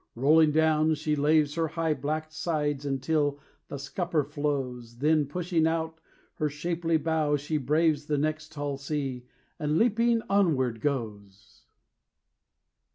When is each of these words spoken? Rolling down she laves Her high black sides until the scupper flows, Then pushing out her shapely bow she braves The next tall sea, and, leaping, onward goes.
Rolling 0.15 0.51
down 0.51 0.95
she 0.95 1.15
laves 1.15 1.53
Her 1.53 1.67
high 1.67 1.93
black 1.93 2.31
sides 2.31 2.87
until 2.87 3.39
the 3.67 3.77
scupper 3.77 4.23
flows, 4.23 4.97
Then 4.97 5.27
pushing 5.27 5.67
out 5.67 5.99
her 6.37 6.49
shapely 6.49 6.97
bow 6.97 7.35
she 7.35 7.57
braves 7.57 8.07
The 8.07 8.17
next 8.17 8.51
tall 8.51 8.77
sea, 8.77 9.27
and, 9.59 9.77
leaping, 9.77 10.23
onward 10.27 10.81
goes. 10.81 11.65